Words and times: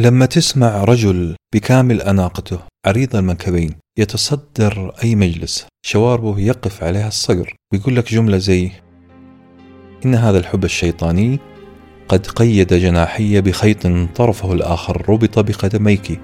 لما 0.00 0.26
تسمع 0.26 0.84
رجل 0.84 1.36
بكامل 1.54 2.02
أناقته 2.02 2.58
عريض 2.86 3.16
المنكبين 3.16 3.74
يتصدر 3.98 4.94
أي 5.04 5.14
مجلس 5.14 5.66
شواربه 5.86 6.40
يقف 6.40 6.84
عليها 6.84 7.08
الصقر 7.08 7.54
ويقول 7.72 7.96
لك 7.96 8.12
جملة 8.12 8.38
زي 8.38 8.70
إن 10.04 10.14
هذا 10.14 10.38
الحب 10.38 10.64
الشيطاني 10.64 11.38
قد 12.08 12.26
قيد 12.26 12.74
جناحي 12.74 13.40
بخيط 13.40 13.86
طرفه 14.16 14.52
الآخر 14.52 15.10
ربط 15.10 15.38
بقدميك. 15.38 16.20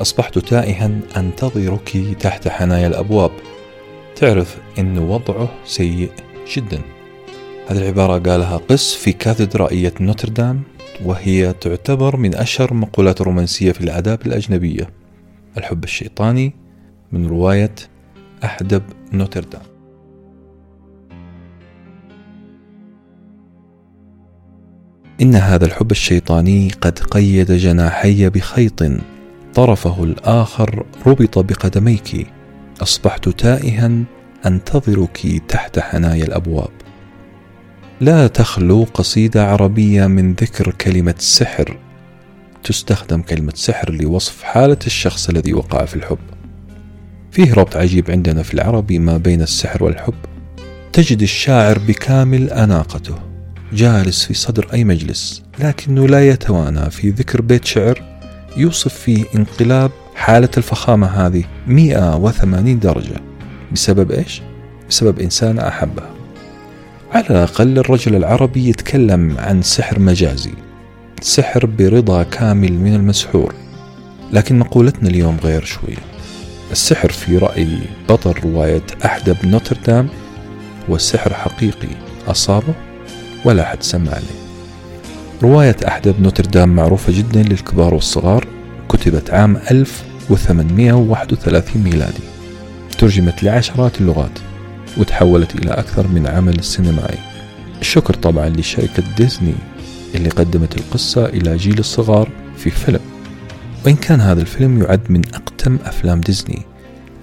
أصبحت 0.00 0.38
تائها 0.38 0.90
أنتظرك 1.16 1.96
تحت 2.20 2.48
حنايا 2.48 2.86
الأبواب. 2.86 3.30
تعرف 4.16 4.56
أن 4.78 4.98
وضعه 4.98 5.48
سيء 5.64 6.10
جدا. 6.56 6.99
هذه 7.70 7.78
العبارة 7.78 8.18
قالها 8.18 8.56
قس 8.56 8.94
في 8.94 9.12
كاتدرائية 9.12 9.94
نوتردام 10.00 10.62
وهي 11.04 11.52
تعتبر 11.52 12.16
من 12.16 12.34
أشهر 12.34 12.70
المقولات 12.70 13.20
الرومانسية 13.20 13.72
في 13.72 13.80
الآداب 13.80 14.26
الأجنبية. 14.26 14.90
الحب 15.56 15.84
الشيطاني 15.84 16.52
من 17.12 17.26
رواية 17.26 17.74
أحدب 18.44 18.82
نوتردام. 19.12 19.62
إن 25.22 25.34
هذا 25.34 25.66
الحب 25.66 25.90
الشيطاني 25.90 26.70
قد 26.80 26.98
قيد 26.98 27.52
جناحي 27.52 28.28
بخيط 28.28 28.82
طرفه 29.54 30.04
الآخر 30.04 30.86
ربط 31.06 31.38
بقدميك 31.38 32.26
أصبحت 32.82 33.28
تائها 33.28 33.90
أنتظرك 34.46 35.42
تحت 35.48 35.78
حنايا 35.78 36.24
الأبواب. 36.24 36.79
لا 38.00 38.26
تخلو 38.26 38.86
قصيدة 38.94 39.46
عربية 39.46 40.06
من 40.06 40.32
ذكر 40.32 40.70
كلمة 40.70 41.14
سحر. 41.18 41.78
تستخدم 42.64 43.22
كلمة 43.22 43.52
سحر 43.54 43.92
لوصف 43.92 44.42
حالة 44.42 44.78
الشخص 44.86 45.28
الذي 45.28 45.54
وقع 45.54 45.84
في 45.84 45.96
الحب. 45.96 46.18
فيه 47.30 47.54
ربط 47.54 47.76
عجيب 47.76 48.10
عندنا 48.10 48.42
في 48.42 48.54
العربي 48.54 48.98
ما 48.98 49.16
بين 49.16 49.42
السحر 49.42 49.84
والحب. 49.84 50.14
تجد 50.92 51.22
الشاعر 51.22 51.78
بكامل 51.78 52.50
أناقته. 52.50 53.14
جالس 53.72 54.24
في 54.24 54.34
صدر 54.34 54.68
أي 54.72 54.84
مجلس 54.84 55.42
لكنه 55.58 56.08
لا 56.08 56.28
يتوانى 56.28 56.90
في 56.90 57.10
ذكر 57.10 57.40
بيت 57.40 57.64
شعر 57.64 58.02
يوصف 58.56 58.94
فيه 58.94 59.24
انقلاب 59.34 59.90
حالة 60.14 60.50
الفخامة 60.56 61.06
هذه 61.06 61.44
180 61.66 62.78
درجة. 62.78 63.16
بسبب 63.72 64.10
إيش؟ 64.10 64.42
بسبب 64.88 65.18
إنسانة 65.18 65.68
أحبها 65.68 66.19
على 67.12 67.26
الأقل 67.30 67.78
الرجل 67.78 68.14
العربي 68.14 68.68
يتكلم 68.68 69.36
عن 69.38 69.62
سحر 69.62 69.98
مجازي 69.98 70.52
سحر 71.22 71.66
برضا 71.66 72.22
كامل 72.22 72.72
من 72.72 72.94
المسحور. 72.94 73.54
لكن 74.32 74.58
مقولتنا 74.58 75.08
اليوم 75.08 75.36
غير 75.44 75.64
شوية. 75.64 75.96
السحر 76.72 77.12
في 77.12 77.38
رأي 77.38 77.78
بطل 78.08 78.34
رواية 78.44 78.82
أحدب 79.04 79.36
نوتردام 79.44 80.08
هو 80.90 80.98
سحر 80.98 81.34
حقيقي 81.34 81.88
أصابه 82.26 82.74
ولا 83.44 83.64
حد 83.64 83.82
سمع 83.82 84.12
عليه 84.12 84.40
رواية 85.42 85.76
أحدب 85.88 86.20
نوتردام 86.20 86.68
معروفة 86.68 87.12
جدا 87.12 87.42
للكبار 87.42 87.94
والصغار 87.94 88.46
كتبت 88.88 89.30
عام 89.30 89.56
1831 89.56 91.82
ميلادي. 91.82 92.22
ترجمت 92.98 93.42
لعشرات 93.42 94.00
اللغات. 94.00 94.38
وتحولت 94.98 95.54
إلى 95.54 95.70
أكثر 95.70 96.08
من 96.08 96.26
عمل 96.26 96.64
سينمائي. 96.64 97.18
الشكر 97.80 98.14
طبعا 98.14 98.48
لشركة 98.48 99.02
ديزني 99.16 99.54
اللي 100.14 100.28
قدمت 100.28 100.76
القصة 100.76 101.26
إلى 101.26 101.56
جيل 101.56 101.78
الصغار 101.78 102.28
في 102.56 102.70
فيلم. 102.70 103.00
وإن 103.86 103.96
كان 103.96 104.20
هذا 104.20 104.40
الفيلم 104.40 104.82
يعد 104.82 105.00
من 105.08 105.22
أقدم 105.34 105.78
أفلام 105.84 106.20
ديزني 106.20 106.62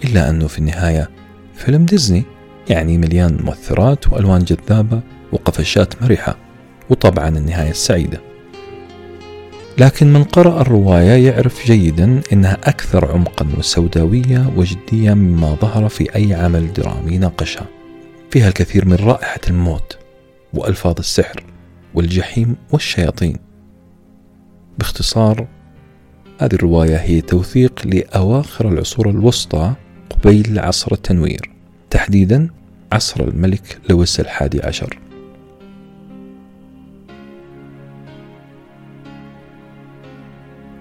إلا 0.04 0.30
أنه 0.30 0.48
في 0.48 0.60
النهاية 0.60 1.10
فيلم 1.56 1.86
ديزني 1.86 2.24
يعني 2.70 2.98
مليان 2.98 3.38
مؤثرات 3.44 4.08
وألوان 4.08 4.44
جذابة 4.44 5.02
وقفشات 5.32 6.04
مرحة 6.04 6.38
وطبعا 6.90 7.30
النهاية 7.30 7.70
السعيدة. 7.70 8.27
لكن 9.80 10.14
من 10.14 10.24
قرأ 10.24 10.62
الرواية 10.62 11.28
يعرف 11.28 11.66
جيدا 11.66 12.22
أنها 12.34 12.58
أكثر 12.64 13.12
عمقا 13.12 13.48
وسوداوية 13.58 14.54
وجدية 14.56 15.14
مما 15.14 15.56
ظهر 15.56 15.90
في 15.90 16.16
أي 16.16 16.34
عمل 16.34 16.74
درامي 16.74 17.18
ناقشها 17.18 17.66
فيها 18.32 18.48
الكثير 18.48 18.86
من 18.86 18.94
رائحة 18.94 19.40
الموت 19.50 19.98
وألفاظ 20.54 20.96
السحر 21.00 21.44
والجحيم 21.94 22.56
والشياطين. 22.72 23.38
باختصار 24.78 25.48
هذه 26.40 26.54
الرواية 26.54 26.96
هي 26.98 27.22
توثيق 27.22 27.82
لأواخر 27.86 28.70
العصور 28.70 29.10
الوسطى 29.10 29.74
قبيل 30.10 30.60
عصر 30.60 30.94
التنوير 30.94 31.52
تحديدا 31.90 32.50
عصر 32.92 33.24
الملك 33.24 33.80
لويس 33.90 34.20
الحادي 34.20 34.62
عشر. 34.62 35.07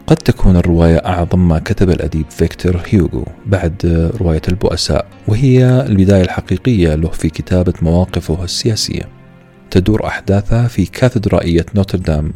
قد 0.06 0.16
تكون 0.16 0.56
الرواية 0.56 0.96
أعظم 0.96 1.48
ما 1.48 1.58
كتب 1.58 1.90
الأديب 1.90 2.30
فيكتور 2.30 2.80
هيوغو 2.86 3.24
بعد 3.46 4.10
رواية 4.20 4.42
البؤساء 4.48 5.06
وهي 5.28 5.86
البداية 5.86 6.22
الحقيقية 6.22 6.94
له 6.94 7.08
في 7.08 7.28
كتابة 7.28 7.72
مواقفه 7.82 8.44
السياسية. 8.44 9.02
تدور 9.70 10.06
أحداثها 10.06 10.68
في 10.68 10.86
كاتدرائية 10.86 11.66
نوتردام 11.74 12.32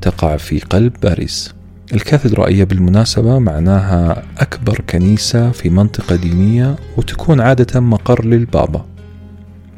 تقع 0.00 0.36
في 0.36 0.58
قلب 0.58 0.92
باريس. 1.02 1.54
الكاتدرائية 1.94 2.64
بالمناسبة 2.64 3.38
معناها 3.38 4.22
أكبر 4.38 4.80
كنيسة 4.90 5.50
في 5.50 5.70
منطقة 5.70 6.16
دينية 6.16 6.76
وتكون 6.96 7.40
عادة 7.40 7.80
مقر 7.80 8.24
للبابا. 8.24 8.86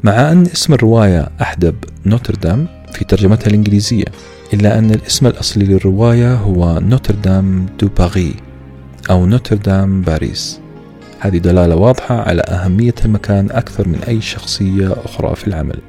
مع 0.03 0.31
أن 0.31 0.41
اسم 0.41 0.73
الرواية 0.73 1.29
أحدب 1.41 1.75
نوتردام 2.05 2.67
في 2.93 3.05
ترجمتها 3.05 3.47
الإنجليزية 3.47 4.05
إلا 4.53 4.77
أن 4.77 4.91
الاسم 4.91 5.27
الأصلي 5.27 5.65
للرواية 5.65 6.35
هو 6.35 6.79
نوتردام 6.79 7.65
دو 7.79 7.87
باري 7.87 8.35
أو 9.09 9.25
نوتردام 9.25 10.01
باريس 10.01 10.59
هذه 11.19 11.37
دلالة 11.37 11.75
واضحة 11.75 12.21
على 12.21 12.41
أهمية 12.41 12.95
المكان 13.05 13.51
أكثر 13.51 13.87
من 13.87 13.99
أي 14.07 14.21
شخصية 14.21 14.93
أخرى 15.05 15.35
في 15.35 15.47
العمل. 15.47 15.79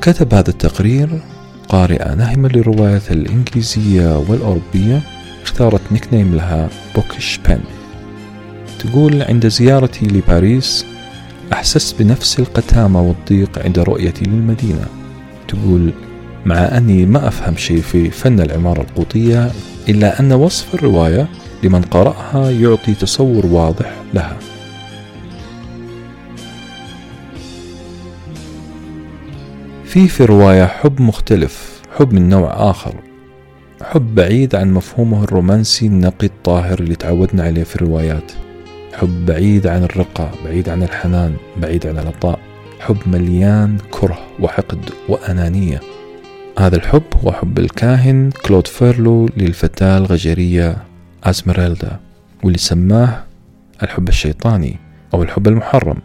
كتب 0.00 0.34
هذا 0.34 0.50
التقرير 0.50 1.08
قارئة 1.68 2.14
ناهمة 2.14 2.48
للرواية 2.48 3.02
الإنجليزية 3.10 4.18
والأوروبية 4.18 5.02
اختارت 5.42 5.80
nickname 5.92 6.34
لها 6.34 6.68
bookish 6.94 7.40
pen 7.48 7.60
تقول 8.78 9.22
عند 9.22 9.48
زيارتي 9.48 10.06
لباريس 10.06 10.86
أحسست 11.52 12.02
بنفس 12.02 12.38
القتامة 12.38 13.02
والضيق 13.02 13.58
عند 13.58 13.78
رؤيتي 13.78 14.24
للمدينة. 14.24 15.03
تقول 15.48 15.92
مع 16.46 16.56
أني 16.56 17.06
ما 17.06 17.28
أفهم 17.28 17.56
شيء 17.56 17.80
في 17.80 18.10
فن 18.10 18.40
العمارة 18.40 18.80
القوطية 18.80 19.50
إلا 19.88 20.20
أن 20.20 20.32
وصف 20.32 20.74
الرواية 20.74 21.28
لمن 21.62 21.82
قرأها 21.82 22.50
يعطي 22.50 22.94
تصور 22.94 23.46
واضح 23.46 23.92
لها. 24.14 24.36
في 29.84 30.08
في 30.08 30.20
الرواية 30.20 30.64
حب 30.66 31.00
مختلف 31.00 31.82
حب 31.98 32.12
من 32.12 32.28
نوع 32.28 32.70
آخر 32.70 32.94
حب 33.82 34.14
بعيد 34.14 34.54
عن 34.54 34.72
مفهومه 34.72 35.24
الرومانسي 35.24 35.86
النقي 35.86 36.26
الطاهر 36.26 36.78
اللي 36.78 36.94
تعودنا 36.94 37.42
عليه 37.42 37.62
في 37.64 37.76
الروايات 37.76 38.32
حب 38.92 39.26
بعيد 39.26 39.66
عن 39.66 39.84
الرقة 39.84 40.30
بعيد 40.44 40.68
عن 40.68 40.82
الحنان 40.82 41.34
بعيد 41.56 41.86
عن 41.86 41.98
العطاء. 41.98 42.38
حب 42.80 42.96
مليان 43.06 43.78
كره 43.90 44.18
وحقد 44.40 44.90
وأنانية. 45.08 45.80
هذا 46.58 46.76
الحب 46.76 47.02
هو 47.24 47.32
حب 47.32 47.58
الكاهن 47.58 48.30
كلود 48.46 48.66
فرولو 48.66 49.28
للفتاة 49.36 49.98
الغجرية 49.98 50.76
أزميرالدا 51.24 52.00
واللي 52.42 52.58
سماه 52.58 53.24
الحب 53.82 54.08
الشيطاني 54.08 54.76
أو 55.14 55.22
الحب 55.22 55.48
المحرم. 55.48 55.96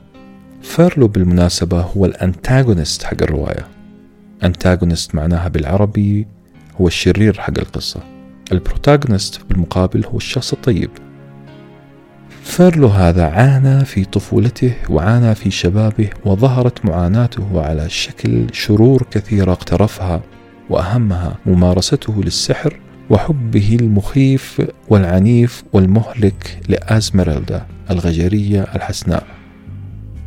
فرولو 0.61 1.07
بالمناسبة 1.07 1.81
هو 1.81 2.05
ال 2.05 2.14
antagonist 2.14 3.03
حق 3.03 3.21
الرواية. 3.21 3.67
antagonist 4.43 5.15
معناها 5.15 5.47
بالعربي 5.47 6.27
هو 6.81 6.87
الشرير 6.87 7.39
حق 7.39 7.59
القصة. 7.59 7.99
ال 8.51 8.59
protagonist 8.59 9.41
بالمقابل 9.49 10.05
هو 10.05 10.17
الشخص 10.17 10.53
الطيب. 10.53 10.89
فرولو 12.49 12.87
هذا 12.87 13.25
عانى 13.25 13.85
في 13.85 14.05
طفولته 14.05 14.73
وعانى 14.89 15.35
في 15.35 15.51
شبابه 15.51 16.09
وظهرت 16.25 16.85
معاناته 16.85 17.61
على 17.61 17.89
شكل 17.89 18.47
شرور 18.51 19.05
كثيرة 19.11 19.51
اقترفها 19.51 20.21
وأهمها 20.69 21.37
ممارسته 21.45 22.21
للسحر 22.23 22.79
وحبه 23.09 23.77
المخيف 23.81 24.61
والعنيف 24.87 25.63
والمهلك 25.73 26.59
لازميرالدا 26.67 27.65
الغجرية 27.91 28.61
الحسناء. 28.75 29.23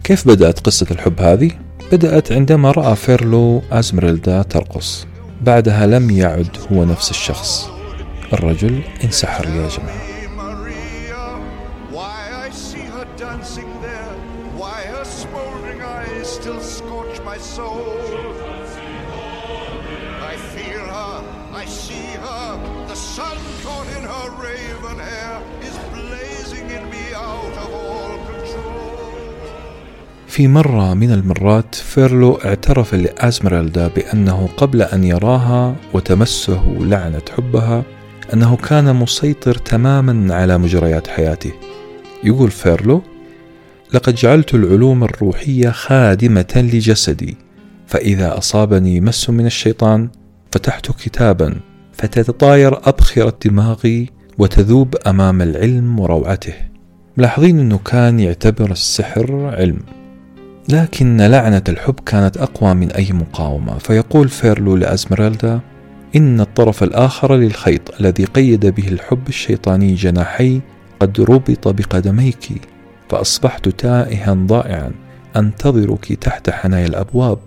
كيف 0.04 0.28
بدأت 0.28 0.60
قصة 0.60 0.86
الحب 0.90 1.20
هذه؟ 1.20 1.50
بدأت 1.92 2.32
عندما 2.32 2.70
رأى 2.70 2.96
فيرلو 2.96 3.62
ازميرالدا 3.72 4.42
ترقص. 4.42 5.06
بعدها 5.42 5.86
لم 5.86 6.10
يعد 6.10 6.56
هو 6.72 6.84
نفس 6.84 7.10
الشخص. 7.10 7.68
الرجل 8.32 8.80
انسحر 9.04 9.48
يا 9.48 9.68
جماعة 16.44 16.62
I 21.54 21.64
see 21.66 22.08
her, 22.24 22.48
the 22.90 22.98
sun 23.14 23.38
caught 23.64 23.88
in 23.96 24.04
her 24.14 24.28
raven 24.46 24.98
hair 25.10 25.34
is 25.68 25.76
blazing 25.96 26.66
in 26.76 26.84
me 26.92 27.04
out 27.14 27.54
of 27.64 27.68
all 27.72 28.14
control. 28.28 29.12
في 30.26 30.48
مرة 30.48 30.94
من 30.94 31.12
المرات 31.12 31.74
فيرلو 31.74 32.34
اعترف 32.34 32.94
لأزمرالدا 32.94 33.88
بأنه 33.88 34.48
قبل 34.56 34.82
أن 34.82 35.04
يراها 35.04 35.76
وتمسه 35.94 36.76
لعنة 36.80 37.22
حبها 37.36 37.82
أنه 38.34 38.56
كان 38.56 38.96
مسيطر 38.96 39.54
تماما 39.54 40.34
على 40.34 40.58
مجريات 40.58 41.06
حياته. 41.06 41.52
يقول 42.24 42.50
فيرلو 42.50 43.02
لقد 43.94 44.14
جعلت 44.14 44.54
العلوم 44.54 45.04
الروحية 45.04 45.70
خادمة 45.70 46.52
لجسدي 46.56 47.36
فإذا 47.86 48.38
أصابني 48.38 49.00
مس 49.00 49.30
من 49.30 49.46
الشيطان 49.46 50.08
فتحت 50.52 50.90
كتابا 50.90 51.54
فتتطاير 51.92 52.88
أبخرة 52.88 53.34
دماغي 53.44 54.08
وتذوب 54.38 54.96
أمام 55.06 55.42
العلم 55.42 56.00
وروعته. 56.00 56.54
ملاحظين 57.16 57.58
أنه 57.58 57.78
كان 57.78 58.20
يعتبر 58.20 58.70
السحر 58.70 59.54
علم 59.56 59.78
لكن 60.68 61.16
لعنة 61.20 61.62
الحب 61.68 61.94
كانت 62.06 62.36
أقوى 62.36 62.74
من 62.74 62.92
أي 62.92 63.12
مقاومة. 63.12 63.78
فيقول 63.78 64.28
فيرلو 64.28 64.76
لأزمرالدا 64.76 65.60
إن 66.16 66.40
الطرف 66.40 66.82
الآخر 66.82 67.36
للخيط 67.36 68.00
الذي 68.00 68.24
قيد 68.24 68.66
به 68.66 68.88
الحب 68.88 69.28
الشيطاني 69.28 69.94
جناحي 69.94 70.60
قد 71.00 71.20
ربط 71.20 71.68
بقدميك. 71.68 72.71
فأصبحت 73.12 73.68
تائها 73.68 74.34
ضائعا 74.34 74.92
أنتظرك 75.36 76.12
تحت 76.12 76.50
حنايا 76.50 76.86
الأبواب 76.86 77.38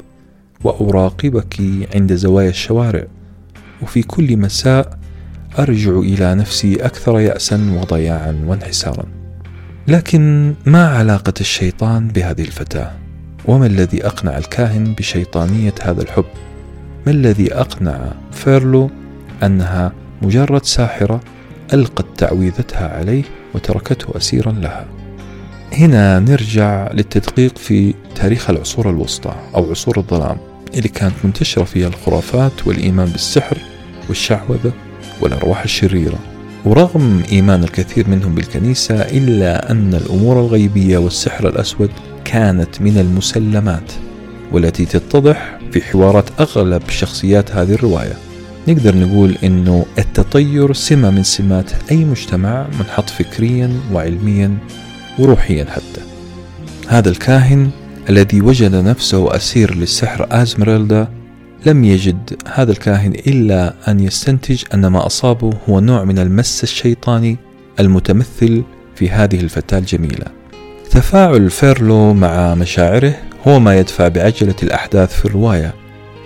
وأراقبك 0.64 1.62
عند 1.96 2.14
زوايا 2.14 2.50
الشوارع 2.50 3.04
وفي 3.82 4.04
كل 4.04 4.38
مساء 4.38 5.00
أرجع 5.60 5.92
إلى 6.00 6.36
نفسي 6.36 6.76
أكثر 6.76 7.20
يأسا 7.20 7.80
وضياعا 7.82 8.44
وانحسارا 8.48 9.06
لكن 9.88 10.54
ما 10.66 10.88
علاقة 10.88 11.34
الشيطان 11.42 12.08
بهذه 12.08 12.42
الفتاة؟ 12.42 12.92
وما 13.46 13.66
الذي 13.66 14.06
أقنع 14.06 14.38
الكاهن 14.38 14.94
بشيطانية 14.94 15.74
هذا 15.82 16.02
الحب؟ 16.02 16.26
ما 17.06 17.12
الذي 17.12 17.54
أقنع 17.54 18.00
فيرلو 18.32 18.90
أنها 19.44 19.92
مجرد 20.22 20.66
ساحرة 20.66 21.20
ألقت 21.74 22.06
تعويذتها 22.18 22.98
عليه 22.98 23.24
وتركته 23.56 24.18
أسيرا 24.18 24.52
لها 24.52 24.86
هنا 25.78 26.20
نرجع 26.20 26.92
للتدقيق 26.92 27.58
في 27.58 27.94
تاريخ 28.16 28.50
العصور 28.50 28.90
الوسطى 28.90 29.36
أو 29.56 29.70
عصور 29.72 29.98
الظلام 29.98 30.38
اللي 30.74 30.90
كانت 30.90 31.14
منتشرة 31.24 31.64
فيها 31.64 31.88
الخرافات 31.88 32.68
والإيمان 32.68 33.10
بالسحر 33.10 33.58
والشعوذة 34.10 34.72
والأرواح 35.22 35.64
الشريرة. 35.64 36.20
ورغم 36.66 37.24
إيمان 37.32 37.64
الكثير 37.64 38.10
منهم 38.10 38.36
بالكنيسة 38.36 38.96
إلا 38.96 39.72
أن 39.72 39.94
الأمور 39.94 40.40
الغيبية 40.40 40.98
والسحر 40.98 41.50
الأسود 41.50 41.90
كانت 42.26 42.82
من 42.82 42.98
المسلمات 42.98 43.92
والتي 44.52 44.86
تتضح 44.86 45.60
في 45.72 45.82
حوارات 45.82 46.26
أغلب 46.40 46.90
شخصيات 46.90 47.52
هذه 47.52 47.74
الرواية. 47.74 48.14
نقدر 48.68 48.96
نقول 48.96 49.38
أنه 49.44 49.86
التطير 49.98 50.74
سمة 50.74 51.10
من 51.10 51.24
سمات 51.24 51.72
أي 51.92 52.06
مجتمع 52.06 52.68
منحط 52.80 53.10
فكريا 53.10 53.80
وعلميا 53.94 54.58
وروحيا 55.20 55.66
حتى. 55.66 56.02
هذا 56.88 57.10
الكاهن 57.10 57.70
الذي 58.10 58.42
وجد 58.42 58.76
نفسه 58.76 59.36
أسير 59.36 59.76
للسحر 59.76 60.28
أزمريلدا 60.32 61.08
لم 61.66 61.84
يجد 61.84 62.38
هذا 62.54 62.72
الكاهن 62.72 63.12
إلا 63.12 63.74
أن 63.88 64.00
يستنتج 64.00 64.64
أن 64.74 64.88
ما 64.88 65.06
أصابه 65.06 65.54
هو 65.70 65.80
نوع 65.80 66.04
من 66.04 66.20
المس 66.20 66.64
الشيطاني 66.64 67.38
المتمثل 67.80 68.64
في 68.96 69.10
هذه 69.10 69.40
الفتاة 69.40 69.78
الجميلة. 69.78 70.26
تفاعل 70.92 71.50
فيرلو 71.50 72.14
مع 72.14 72.56
مشاعره 72.56 73.16
هو 73.48 73.60
ما 73.60 73.80
يدفع 73.80 74.08
بعجلة 74.08 74.56
الأحداث 74.64 75.20
في 75.20 75.26
الرواية 75.26 75.74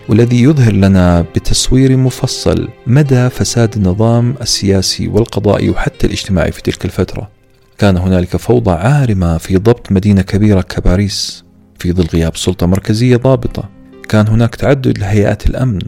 والذي 0.09 0.43
يظهر 0.43 0.73
لنا 0.73 1.25
بتصوير 1.35 1.97
مفصل 1.97 2.69
مدى 2.87 3.29
فساد 3.29 3.75
النظام 3.75 4.35
السياسي 4.41 5.07
والقضائي 5.07 5.69
وحتى 5.69 6.07
الاجتماعي 6.07 6.51
في 6.51 6.61
تلك 6.61 6.85
الفترة. 6.85 7.38
كان 7.79 7.97
هنالك 7.97 8.37
فوضى 8.37 8.71
عارمة 8.71 9.37
في 9.37 9.57
ضبط 9.57 9.91
مدينة 9.91 10.21
كبيرة 10.21 10.61
كباريس 10.61 11.43
في 11.79 11.91
ظل 11.91 12.05
غياب 12.13 12.37
سلطة 12.37 12.65
مركزية 12.65 13.17
ضابطة. 13.17 13.69
كان 14.09 14.27
هناك 14.27 14.55
تعدد 14.55 14.97
لهيئات 14.97 15.49
الأمن. 15.49 15.79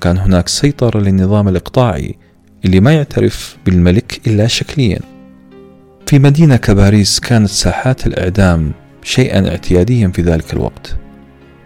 كان 0.00 0.18
هناك 0.18 0.48
سيطرة 0.48 1.00
للنظام 1.00 1.48
الإقطاعي 1.48 2.14
اللي 2.64 2.80
ما 2.80 2.92
يعترف 2.92 3.56
بالملك 3.66 4.20
إلا 4.26 4.46
شكليا. 4.46 5.00
في 6.06 6.18
مدينة 6.18 6.56
كباريس 6.56 7.20
كانت 7.20 7.48
ساحات 7.48 8.06
الإعدام 8.06 8.72
شيئا 9.02 9.48
اعتياديا 9.48 10.08
في 10.08 10.22
ذلك 10.22 10.52
الوقت. 10.52 10.96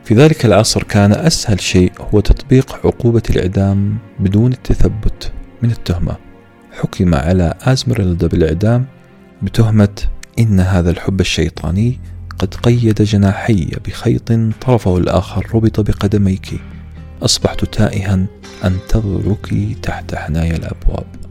في 0.04 0.14
ذلك 0.14 0.44
العصر 0.44 0.82
كان 0.82 1.12
أسهل 1.12 1.60
شيء 1.60 1.92
هو 2.00 2.20
تطبيق 2.20 2.86
عقوبة 2.86 3.22
الإعدام 3.30 3.98
بدون 4.20 4.52
التثبت 4.52 5.32
من 5.62 5.70
التهمة. 5.70 6.16
حكم 6.72 7.14
على 7.14 7.54
أزمريلدا 7.62 8.26
بالإعدام 8.26 8.93
بتهمة 9.44 10.02
إن 10.38 10.60
هذا 10.60 10.90
الحب 10.90 11.20
الشيطاني 11.20 12.00
قد 12.38 12.54
قيد 12.54 13.02
جناحي 13.02 13.70
بخيط 13.86 14.32
طرفه 14.60 14.98
الآخر 14.98 15.46
ربط 15.54 15.80
بقدميك. 15.80 16.60
أصبحت 17.22 17.64
تائها 17.64 18.26
أنتظرك 18.64 19.54
تحت 19.82 20.14
حنايا 20.14 20.56
الأبواب. 20.56 21.23